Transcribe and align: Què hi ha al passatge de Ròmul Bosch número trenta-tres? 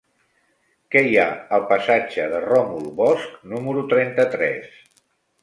Què 0.95 1.03
hi 1.07 1.11
ha 1.23 1.25
al 1.57 1.65
passatge 1.73 2.25
de 2.31 2.41
Ròmul 2.47 2.89
Bosch 3.03 3.37
número 3.53 3.85
trenta-tres? 3.95 4.67